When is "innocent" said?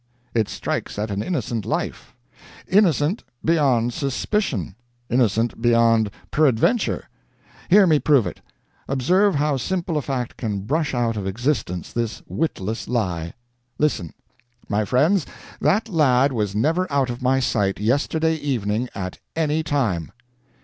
1.21-1.63, 2.67-3.23, 5.11-5.61